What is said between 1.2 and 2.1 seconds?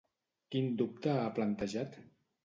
plantejat?